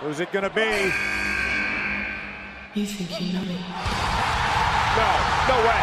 [0.00, 0.88] Who's it going to be?
[2.72, 3.60] You think you know me?
[4.96, 5.10] No,
[5.44, 5.82] no way.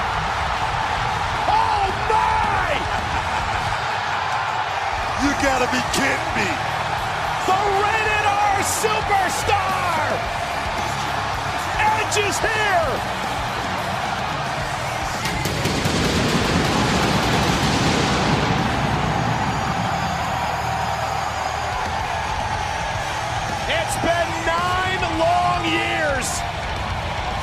[1.45, 2.73] Oh my!
[5.21, 6.49] You gotta be kidding me.
[7.45, 10.17] The rated R superstar!
[11.77, 13.46] Edge is here!
[23.69, 26.27] It's been nine long years.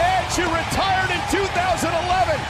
[0.01, 2.41] Edge, who retired in 2011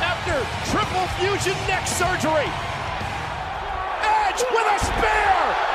[0.00, 0.40] after
[0.72, 2.48] triple fusion neck surgery.
[4.00, 5.73] Edge with a spear!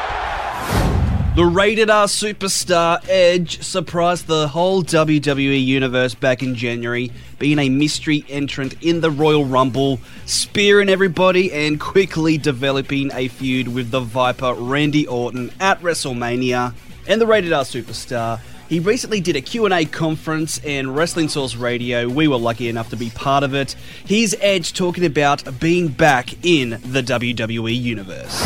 [1.40, 7.70] The rated R superstar Edge surprised the whole WWE universe back in January, being a
[7.70, 14.02] mystery entrant in the Royal Rumble, spearing everybody and quickly developing a feud with the
[14.02, 16.74] Viper Randy Orton at WrestleMania.
[17.08, 22.10] And the rated R superstar, he recently did a Q&A conference and Wrestling Source Radio.
[22.10, 23.78] We were lucky enough to be part of it.
[24.06, 28.46] Here's Edge talking about being back in the WWE universe.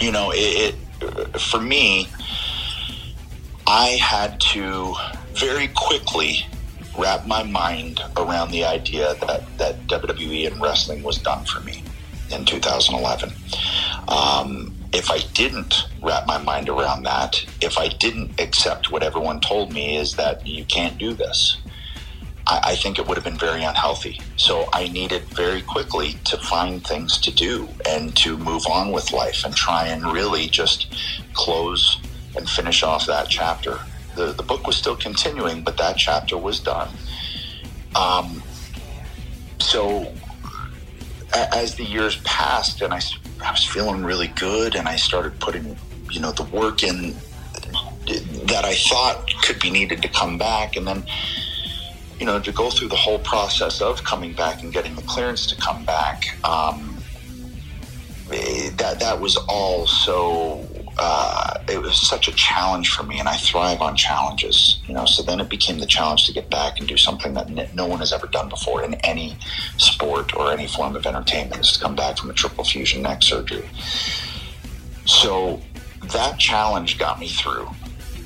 [0.00, 0.89] you know, it, it
[1.38, 2.08] for me,
[3.66, 4.94] I had to
[5.34, 6.46] very quickly
[6.98, 11.82] wrap my mind around the idea that, that WWE and wrestling was done for me
[12.30, 13.32] in 2011.
[14.08, 19.40] Um, if I didn't wrap my mind around that, if I didn't accept what everyone
[19.40, 21.58] told me is that you can't do this,
[22.50, 24.20] I, I think it would have been very unhealthy.
[24.36, 29.12] So I needed very quickly to find things to do and to move on with
[29.12, 30.94] life and try and really just
[31.32, 32.00] close
[32.36, 33.78] and finish off that chapter.
[34.16, 36.88] The, the book was still continuing, but that chapter was done.
[37.94, 38.42] Um,
[39.58, 40.12] so
[41.34, 43.00] as the years passed and I,
[43.44, 45.76] I was feeling really good and I started putting,
[46.10, 47.14] you know, the work in
[48.46, 50.74] that I thought could be needed to come back.
[50.74, 51.04] And then,
[52.20, 55.46] you know, to go through the whole process of coming back and getting the clearance
[55.46, 56.98] to come back, um,
[58.28, 60.66] that that was all so.
[61.02, 64.82] Uh, it was such a challenge for me, and I thrive on challenges.
[64.86, 67.74] You know, so then it became the challenge to get back and do something that
[67.74, 69.38] no one has ever done before in any
[69.78, 71.62] sport or any form of entertainment.
[71.62, 73.68] Is to come back from a triple fusion neck surgery.
[75.06, 75.60] So
[76.12, 77.68] that challenge got me through.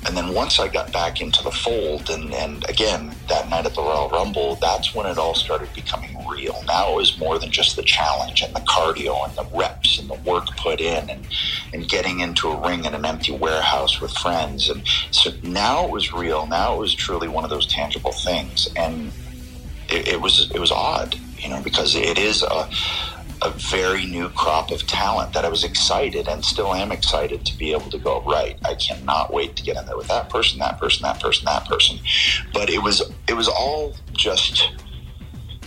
[0.05, 3.73] And then once I got back into the fold, and, and again, that night at
[3.73, 6.63] the Royal Rumble, that's when it all started becoming real.
[6.67, 10.07] Now it was more than just the challenge and the cardio and the reps and
[10.07, 11.27] the work put in and,
[11.73, 14.69] and getting into a ring in an empty warehouse with friends.
[14.69, 16.45] And so now it was real.
[16.45, 18.69] Now it was truly one of those tangible things.
[18.75, 19.11] And
[19.89, 22.69] it, it was it was odd, you know, because it is a
[23.45, 27.57] a very new crop of talent that I was excited and still am excited to
[27.57, 28.57] be able to go right.
[28.65, 31.65] I cannot wait to get in there with that person, that person, that person, that
[31.65, 31.99] person.
[32.53, 34.71] But it was it was all just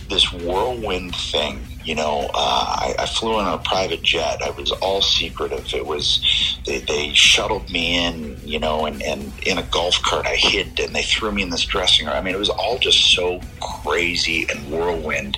[0.09, 1.61] this whirlwind thing.
[1.85, 4.41] You know, uh, I, I flew in a private jet.
[4.41, 5.73] I was all secretive.
[5.73, 10.27] It was they, they shuttled me in, you know, and, and in a golf cart
[10.27, 12.15] I hid, and they threw me in this dressing room.
[12.15, 15.37] I mean, it was all just so crazy and whirlwind,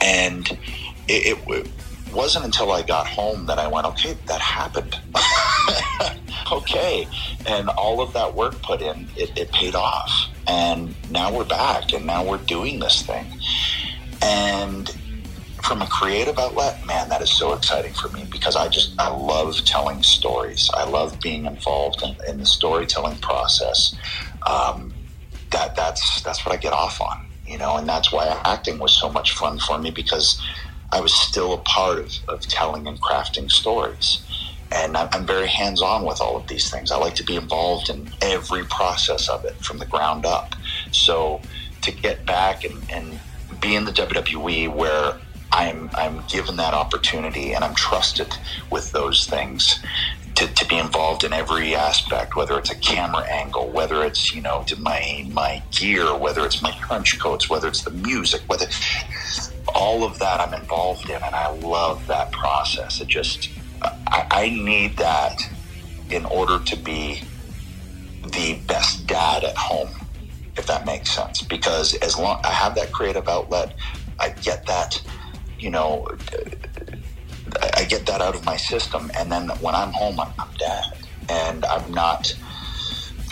[0.00, 0.58] and
[1.08, 1.68] it, it
[2.12, 4.98] wasn't until I got home that I went, okay, that happened.
[6.52, 7.06] okay.
[7.46, 10.10] And all of that work put in, it, it paid off.
[10.46, 13.26] And now we're back and now we're doing this thing.
[14.22, 14.90] And
[15.62, 19.08] from a creative outlet, man, that is so exciting for me because I just, I
[19.08, 20.70] love telling stories.
[20.72, 23.94] I love being involved in, in the storytelling process.
[24.46, 24.94] Um,
[25.50, 28.92] that, that's, that's what I get off on, you know, and that's why acting was
[28.92, 30.40] so much fun for me because
[30.92, 34.22] I was still a part of, of telling and crafting stories.
[34.70, 36.90] And I'm, very hands on with all of these things.
[36.90, 40.54] I like to be involved in every process of it from the ground up.
[40.92, 41.40] So
[41.82, 43.18] to get back and, and
[43.60, 45.14] be in the WWE where
[45.52, 48.34] I'm, I'm given that opportunity and I'm trusted
[48.70, 49.80] with those things
[50.34, 54.40] to, to be involved in every aspect, whether it's a camera angle, whether it's, you
[54.40, 58.66] know, my, my gear, whether it's my trench coats, whether it's the music, whether
[59.74, 63.00] all of that I'm involved in, and I love that process.
[63.00, 63.50] It just,
[63.82, 65.34] I, I need that
[66.10, 67.22] in order to be
[68.22, 69.90] the best dad at home,
[70.56, 71.42] if that makes sense.
[71.42, 73.74] Because as long I have that creative outlet,
[74.20, 75.02] I get that,
[75.58, 76.06] you know,
[77.76, 80.84] I- get that out of my system, and then when I'm home, I'm, I'm dad,
[81.28, 82.32] and I'm not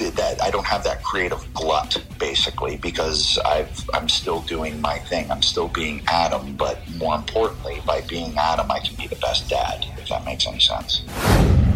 [0.04, 5.30] that I don't have that creative glut basically because I've I'm still doing my thing.
[5.30, 9.48] I'm still being Adam, but more importantly, by being Adam, I can be the best
[9.48, 9.86] dad.
[9.98, 11.02] If that makes any sense.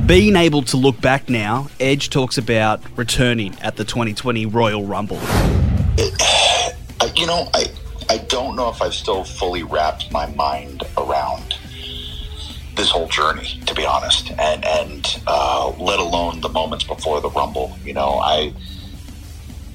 [0.07, 5.19] being able to look back now, Edge talks about returning at the 2020 Royal Rumble.
[7.03, 7.67] I, you know, I
[8.11, 11.40] I don't know if I've still fully wrapped my mind around
[12.77, 17.31] this whole journey, to be honest, and and uh, let alone the moments before the
[17.31, 17.77] Rumble.
[17.85, 18.53] You know, I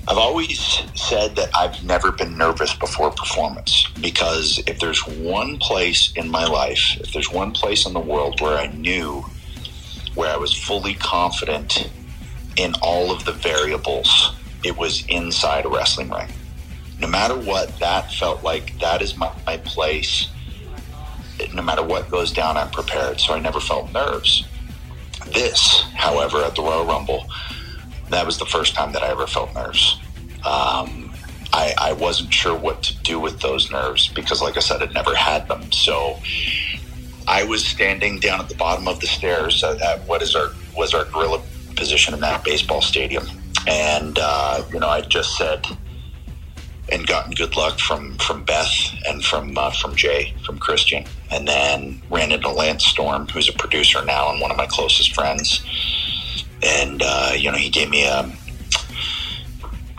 [0.08, 0.60] I've always
[0.94, 6.46] said that I've never been nervous before performance because if there's one place in my
[6.46, 9.26] life, if there's one place in the world where I knew
[10.14, 11.90] where I was fully confident
[12.56, 16.30] in all of the variables, it was inside a wrestling ring.
[17.00, 20.30] No matter what, that felt like that is my, my place.
[21.54, 23.20] No matter what goes down, I'm prepared.
[23.20, 24.46] So I never felt nerves.
[25.34, 27.26] This, however, at the Royal Rumble,
[28.10, 30.00] that was the first time that I ever felt nerves.
[30.46, 31.14] Um,
[31.54, 34.94] I, I wasn't sure what to do with those nerves because, like I said, I'd
[34.94, 35.72] never had them.
[35.72, 36.20] So
[37.28, 40.94] I was standing down at the bottom of the stairs at what is our was
[40.94, 41.42] our gorilla
[41.76, 43.26] position in that baseball stadium,
[43.68, 45.66] and uh, you know I just said
[46.92, 48.72] and gotten good luck from from Beth
[49.08, 53.54] and from uh, from Jay from Christian, and then ran into Lance Storm, who's a
[53.54, 55.64] producer now and one of my closest friends,
[56.64, 58.32] and uh, you know he gave me a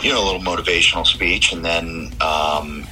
[0.03, 2.87] you know a little motivational speech, and then um,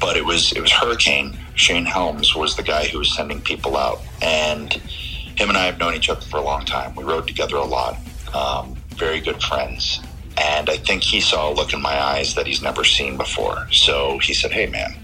[0.00, 3.76] but it was it was Hurricane Shane Helms was the guy who was sending people
[3.76, 6.94] out, and him and I have known each other for a long time.
[6.94, 7.96] We rode together a lot,
[8.34, 10.00] um, very good friends.
[10.38, 13.68] And I think he saw a look in my eyes that he's never seen before.
[13.70, 14.94] So he said, Hey, man,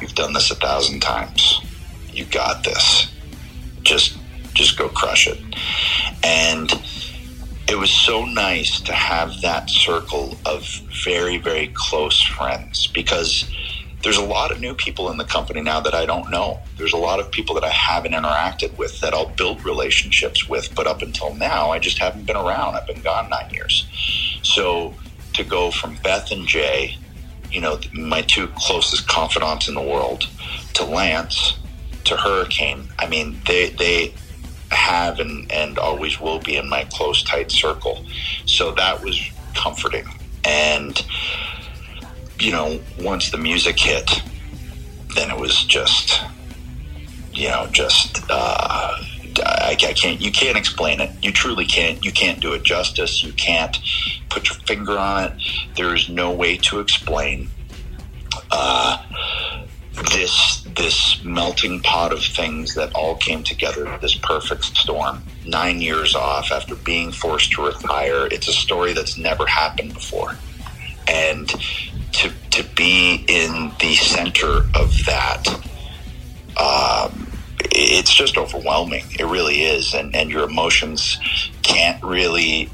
[0.00, 1.60] you've done this a thousand times.
[2.12, 3.08] You got this.
[3.82, 4.18] Just,
[4.54, 5.40] just go crush it.
[6.22, 6.72] And
[7.68, 10.66] it was so nice to have that circle of
[11.04, 13.50] very, very close friends because
[14.02, 16.60] there's a lot of new people in the company now that I don't know.
[16.76, 20.74] There's a lot of people that I haven't interacted with that I'll build relationships with,
[20.74, 22.74] but up until now, I just haven't been around.
[22.74, 23.86] I've been gone nine years.
[24.44, 24.94] So
[25.34, 26.96] to go from Beth and Jay,
[27.50, 30.28] you know, my two closest confidants in the world,
[30.74, 31.58] to Lance,
[32.04, 34.14] to Hurricane, I mean, they, they,
[34.70, 38.04] have and, and always will be in my close tight circle.
[38.44, 39.20] So that was
[39.54, 40.04] comforting.
[40.42, 41.00] And
[42.38, 44.22] you know, once the music hit,
[45.14, 46.20] then it was just,
[47.32, 49.02] you know, just, uh,
[49.40, 51.10] I, I, can't, you can't explain it.
[51.22, 52.04] You truly can't.
[52.04, 53.22] You can't do it justice.
[53.22, 53.76] You can't
[54.28, 55.32] put your finger on it.
[55.76, 57.48] There is no way to explain
[58.50, 59.02] uh,
[60.12, 63.98] this this melting pot of things that all came together.
[64.00, 65.22] This perfect storm.
[65.46, 68.26] Nine years off after being forced to retire.
[68.26, 70.36] It's a story that's never happened before,
[71.06, 71.48] and
[72.12, 75.46] to to be in the center of that
[76.56, 77.23] um,
[77.74, 79.04] it's just overwhelming.
[79.18, 79.94] It really is.
[79.94, 81.18] And and your emotions
[81.62, 82.70] can't really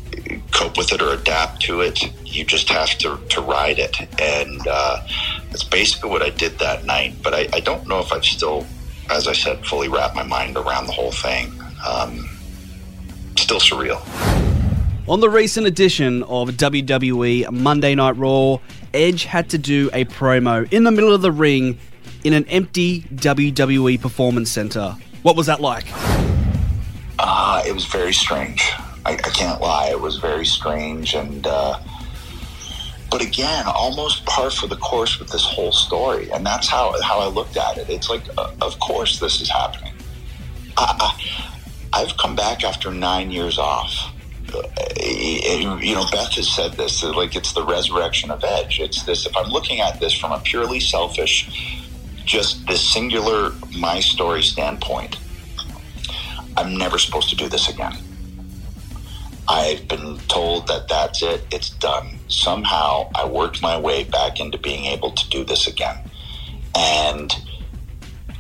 [0.53, 2.13] cope with it or adapt to it.
[2.27, 3.97] You just have to to ride it.
[4.21, 5.07] And uh,
[5.51, 7.15] that's basically what I did that night.
[7.23, 8.67] But I, I don't know if I've still
[9.11, 11.53] as I said fully wrapped my mind around the whole thing.
[11.87, 12.29] Um,
[13.37, 14.01] still surreal.
[15.09, 18.59] On the recent edition of WWE Monday Night Raw,
[18.95, 21.79] Edge had to do a promo in the middle of the ring
[22.25, 24.97] in an empty WWE Performance Center.
[25.23, 25.87] What was that like?
[27.19, 28.73] Uh, it was very strange.
[29.05, 29.89] I, I can't lie.
[29.91, 31.15] It was very strange.
[31.15, 31.79] And, uh,
[33.11, 36.31] but again, almost par for the course with this whole story.
[36.31, 37.89] And that's how, how I looked at it.
[37.89, 39.95] It's like, uh, of course this is happening.
[40.77, 41.17] I,
[41.93, 44.13] I, I've come back after nine years off
[45.03, 48.81] you know, Beth has said this, like it's the resurrection of Edge.
[48.81, 51.80] It's this, if I'm looking at this from a purely selfish,
[52.31, 55.19] just this singular my story standpoint,
[56.57, 57.97] I'm never supposed to do this again.
[59.49, 62.19] I've been told that that's it, it's done.
[62.29, 65.99] Somehow I worked my way back into being able to do this again.
[66.77, 67.35] And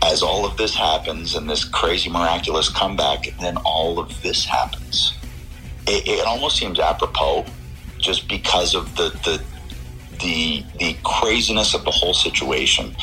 [0.04, 5.14] as all of this happens and this crazy miraculous comeback, then all of this happens
[5.90, 7.44] it, it almost seems apropos
[7.98, 9.42] just because of the the
[10.20, 12.94] the the craziness of the whole situation.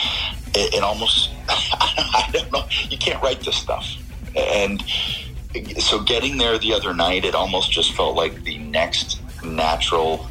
[0.58, 2.66] It, it almost I don't know.
[2.90, 3.86] You can't write this stuff,
[4.36, 4.84] and
[5.80, 10.28] so getting there the other night, it almost just felt like the next natural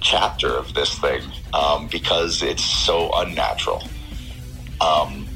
[0.00, 1.22] chapter of this thing
[1.52, 3.82] um, because it's so unnatural.
[4.80, 5.26] Um,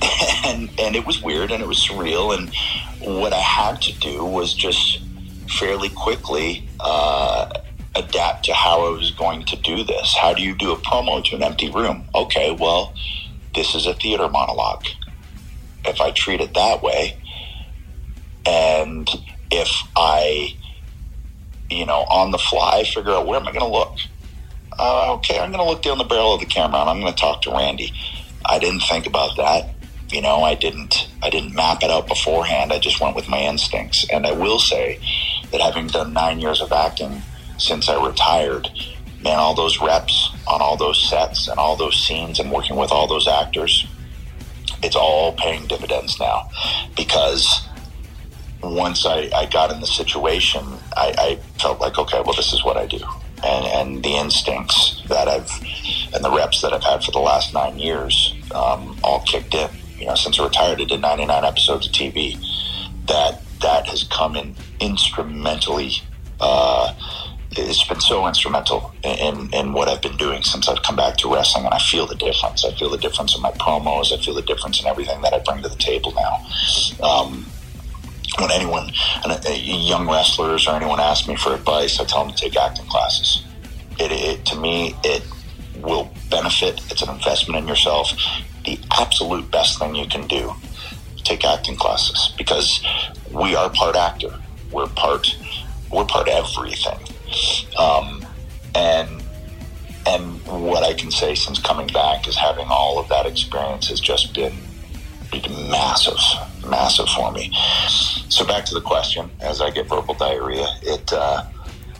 [0.44, 2.52] and and it was weird and it was surreal and
[3.00, 5.00] what I had to do was just
[5.48, 7.50] fairly quickly uh,
[7.94, 10.14] adapt to how I was going to do this.
[10.16, 12.04] How do you do a promo to an empty room?
[12.14, 12.94] Okay, well,
[13.54, 14.86] this is a theater monologue.
[15.84, 17.18] If I treat it that way,
[18.46, 19.08] and
[19.50, 20.56] if I
[21.70, 23.96] you know, on the fly, figure out where am I going to look.
[24.78, 27.12] Uh, okay, I'm going to look down the barrel of the camera and I'm going
[27.12, 27.92] to talk to Randy.
[28.44, 29.70] I didn't think about that.
[30.10, 31.08] You know, I didn't.
[31.22, 32.72] I didn't map it out beforehand.
[32.72, 34.06] I just went with my instincts.
[34.12, 35.00] And I will say
[35.50, 37.22] that having done nine years of acting
[37.58, 38.68] since I retired,
[39.22, 42.90] man, all those reps on all those sets and all those scenes and working with
[42.90, 43.86] all those actors,
[44.82, 46.48] it's all paying dividends now
[46.96, 47.66] because
[48.62, 50.62] once I, I got in the situation,
[50.96, 53.00] I, I felt like, okay, well, this is what I do.
[53.42, 55.50] And, and the instincts that I've,
[56.14, 59.68] and the reps that I've had for the last nine years, um, all kicked in.
[59.98, 62.38] You know, since I retired, I did 99 episodes of TV.
[63.06, 65.92] That, that has come in instrumentally,
[66.40, 66.94] uh,
[67.56, 71.32] it's been so instrumental in, in what I've been doing since I've come back to
[71.32, 72.64] wrestling, and I feel the difference.
[72.64, 74.12] I feel the difference in my promos.
[74.12, 76.46] I feel the difference in everything that I bring to the table now.
[77.06, 77.46] Um,
[78.38, 78.90] when anyone,
[79.54, 83.44] young wrestlers or anyone asks me for advice, I tell them to take acting classes.
[83.98, 85.22] It, it to me, it
[85.76, 86.80] will benefit.
[86.90, 88.12] It's an investment in yourself.
[88.64, 90.52] The absolute best thing you can do,
[91.18, 92.84] take acting classes because
[93.30, 94.34] we are part actor.
[94.72, 95.36] We're part.
[95.92, 96.98] We're part everything.
[97.78, 98.24] Um,
[98.74, 99.22] and
[100.06, 104.00] and what I can say since coming back is having all of that experience has
[104.00, 104.52] just been
[105.70, 106.18] massive,
[106.68, 107.52] massive for me.
[108.28, 111.44] So back to the question, as I get verbal diarrhea, it uh,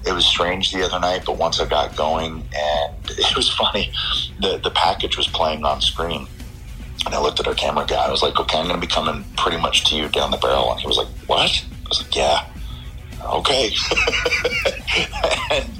[0.06, 3.92] it was strange the other night, but once I got going, and it was funny,
[4.40, 6.26] the the package was playing on screen,
[7.06, 8.06] and I looked at our camera guy.
[8.06, 10.36] I was like, "Okay, I'm going to be coming pretty much to you down the
[10.36, 12.46] barrel," and he was like, "What?" I was like, "Yeah."
[13.24, 13.70] Okay,
[15.50, 15.70] and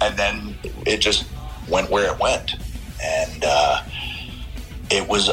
[0.00, 0.54] and then
[0.86, 1.26] it just
[1.68, 2.56] went where it went,
[3.02, 3.82] and uh,
[4.90, 5.30] it was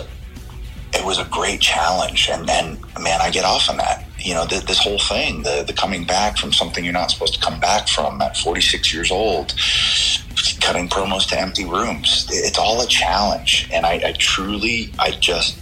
[0.93, 2.29] it was a great challenge.
[2.29, 4.05] And then, man, I get off on that.
[4.19, 7.33] You know, th- this whole thing, the, the coming back from something you're not supposed
[7.35, 9.55] to come back from at 46 years old,
[10.59, 12.27] cutting promos to empty rooms.
[12.29, 13.69] It's all a challenge.
[13.71, 15.57] And I, I truly, I just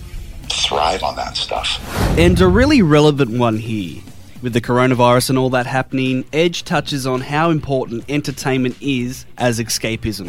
[0.49, 1.79] thrive on that stuff.
[2.17, 4.01] And a really relevant one here.
[4.41, 9.59] With the coronavirus and all that happening, Edge touches on how important entertainment is as
[9.59, 10.27] escapism.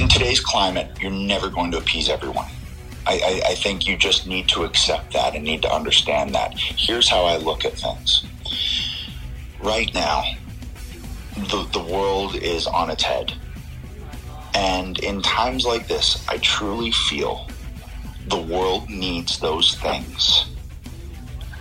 [0.00, 2.48] In today's climate, you're never going to appease everyone.
[3.04, 6.56] I, I, I think you just need to accept that and need to understand that.
[6.56, 8.24] Here's how I look at things.
[9.60, 10.22] Right now,
[11.36, 13.32] the, the world is on its head.
[14.54, 17.48] And in times like this, I truly feel
[18.28, 20.46] the world needs those things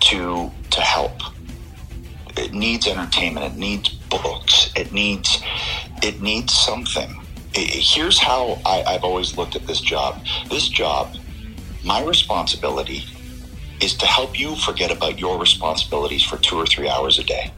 [0.01, 1.13] to to help.
[2.37, 3.53] It needs entertainment.
[3.53, 4.71] It needs books.
[4.75, 5.41] It needs
[6.03, 7.17] it needs something.
[7.53, 10.23] Here's how I, I've always looked at this job.
[10.49, 11.15] This job
[11.83, 13.03] my responsibility
[13.81, 17.51] is to help you forget about your responsibilities for two or three hours a day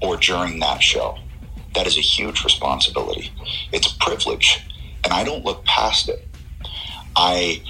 [0.00, 1.18] or during that show.
[1.74, 3.32] That is a huge responsibility.
[3.72, 4.66] It's a privilege,
[5.04, 6.26] and I don't look past it.
[7.16, 7.62] I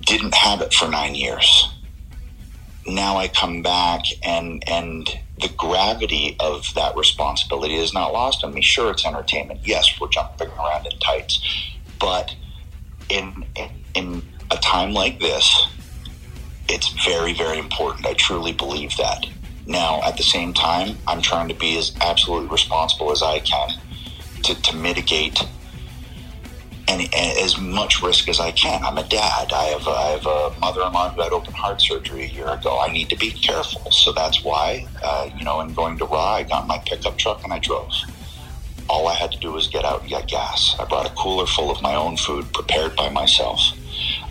[0.00, 1.71] didn't have it for nine years.
[2.86, 5.08] Now I come back, and and
[5.40, 8.60] the gravity of that responsibility is not lost on me.
[8.60, 9.60] Sure, it's entertainment.
[9.64, 11.40] Yes, we're jumping around in tights,
[12.00, 12.34] but
[13.08, 15.66] in in, in a time like this,
[16.68, 18.06] it's very, very important.
[18.06, 19.26] I truly believe that.
[19.66, 23.70] Now, at the same time, I'm trying to be as absolutely responsible as I can
[24.42, 25.46] to, to mitigate
[27.00, 28.84] as much risk as I can.
[28.84, 29.52] I'm a dad.
[29.52, 32.80] I have, I have a mother-in-law who had open heart surgery a year ago.
[32.80, 33.90] I need to be careful.
[33.90, 37.44] So that's why, uh, you know, in going to Raw, I got my pickup truck
[37.44, 37.92] and I drove.
[38.88, 40.76] All I had to do was get out and get gas.
[40.78, 43.60] I brought a cooler full of my own food prepared by myself.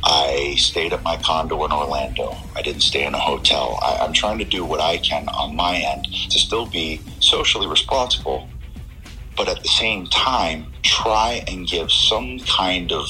[0.03, 2.35] I stayed at my condo in Orlando.
[2.55, 3.79] I didn't stay in a hotel.
[3.81, 7.67] I, am trying to do what I can on my end to still be socially
[7.67, 8.47] responsible,
[9.41, 13.07] but at the same time, try and give some kind of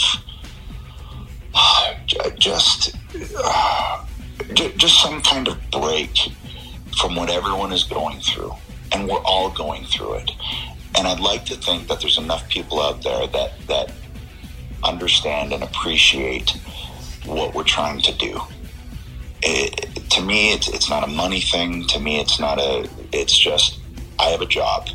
[1.54, 1.94] uh,
[2.38, 2.96] just
[3.38, 4.06] uh,
[4.56, 6.16] just some kind of break
[6.98, 8.54] from what everyone is going through,
[8.94, 10.32] and we're all going through it.
[10.98, 13.92] And I'd like to think that there's enough people out there that that
[14.86, 16.52] understand and appreciate
[17.26, 18.40] what we're trying to do.
[19.44, 21.88] It, to me, it's, it's not a money thing.
[21.88, 23.80] To me, it's not a, it's just,
[24.18, 24.88] I have a job.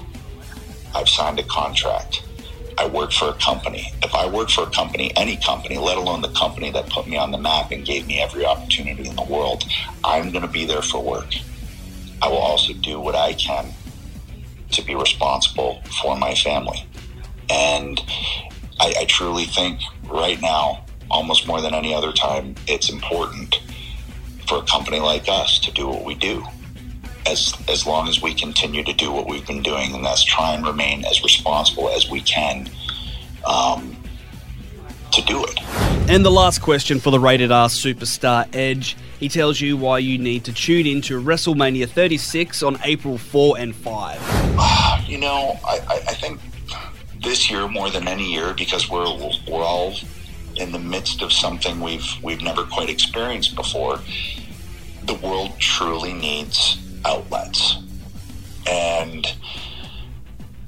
[0.97, 2.23] I've signed a contract.
[2.79, 3.93] I work for a company.
[4.03, 7.19] If I work for a company, any company, let alone the company that put me
[7.19, 9.65] on the map and gave me every opportunity in the world,
[10.03, 11.35] I'm going to be there for work.
[12.23, 13.75] I will also do what I can
[14.73, 16.87] to be responsible for my family.
[17.51, 18.01] And
[18.81, 23.61] I, I truly think right now, almost more than any other time, it's important
[24.49, 26.43] for a company like us to do what we do.
[27.27, 30.55] As as long as we continue to do what we've been doing, and that's try
[30.55, 32.69] and remain as responsible as we can
[33.47, 33.97] um,
[35.13, 35.61] to do it.
[36.09, 38.97] And the last question for the rated R superstar Edge.
[39.19, 43.59] He tells you why you need to tune in to WrestleMania 36 on April 4
[43.59, 44.53] and 5.
[45.07, 46.41] You know, I, I, I think
[47.23, 49.07] this year more than any year because we're
[49.49, 49.95] we're all
[50.57, 54.01] in the midst of something we've we've never quite experienced before.
[55.05, 57.77] The world truly needs outlets,
[58.67, 59.27] and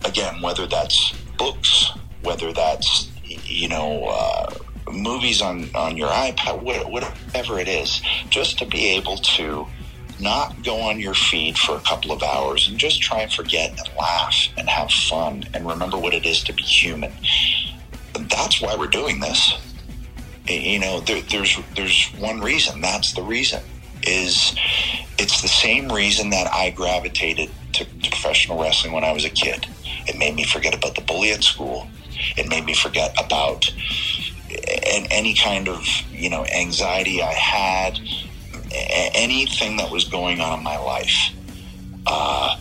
[0.05, 1.91] again, whether that's books,
[2.23, 4.55] whether that's you know uh,
[4.91, 9.67] movies on on your iPad, whatever it is, just to be able to
[10.21, 13.71] not go on your feed for a couple of hours and just try and forget
[13.71, 17.13] and laugh and have fun and remember what it is to be human.
[18.15, 19.53] That's why we're doing this.
[20.49, 22.81] You know, there, there's there's one reason.
[22.81, 23.63] That's the reason.
[24.03, 24.57] Is
[25.19, 29.31] it's the same reason that I gravitated to, to professional wrestling when I was a
[29.31, 29.67] kid.
[30.07, 31.89] It made me forget about the bully at school.
[32.37, 33.71] It made me forget about
[35.11, 38.01] any kind of you know anxiety I had,
[39.15, 41.33] anything that was going on in my life.
[42.07, 42.59] Uh,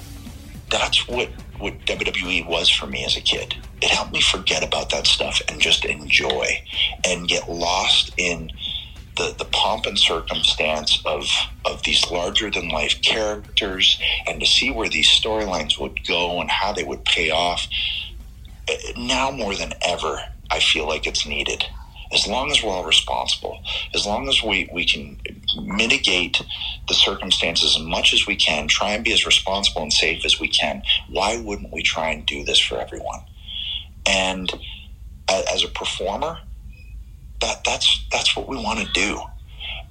[0.69, 3.55] that's what what WWE was for me as a kid.
[3.81, 6.63] It helped me forget about that stuff and just enjoy
[7.05, 8.51] and get lost in
[9.17, 11.27] the, the pomp and circumstance of
[11.65, 16.49] of these larger than life characters and to see where these storylines would go and
[16.49, 17.67] how they would pay off.
[18.67, 21.65] Eh, now more than ever, I feel like it's needed
[22.13, 23.59] as long as we're all responsible,
[23.93, 25.19] as long as we, we can
[25.61, 26.41] mitigate
[26.87, 30.39] the circumstances as much as we can, try and be as responsible and safe as
[30.39, 33.19] we can, why wouldn't we try and do this for everyone?
[34.05, 34.51] And
[35.27, 36.39] as a performer,
[37.41, 39.21] that that's that's what we want to do.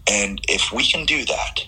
[0.09, 1.67] And if we can do that,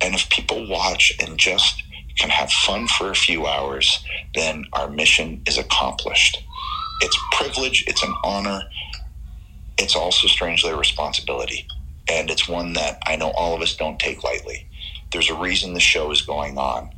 [0.00, 1.82] and if people watch and just
[2.16, 6.42] can have fun for a few hours, then our mission is accomplished.
[7.00, 8.62] It's privilege, it's an honor,
[9.78, 11.66] it's also strangely a responsibility.
[12.08, 14.66] And it's one that I know all of us don't take lightly.
[15.12, 16.90] There's a reason the show is going on.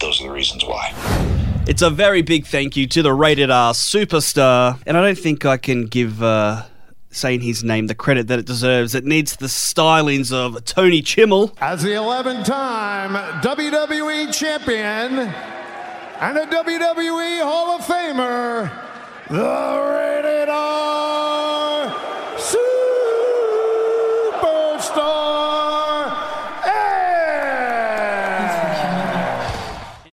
[0.00, 0.92] Those are the reasons why.
[1.66, 4.80] It's a very big thank you to the rated R superstar.
[4.86, 6.22] And I don't think I can give.
[6.22, 6.62] Uh
[7.16, 8.94] saying his name the credit that it deserves.
[8.94, 11.54] It needs the stylings of Tony Chimel.
[11.60, 18.70] As the 11 time WWE champion and a WWE Hall of Famer,
[19.28, 19.36] the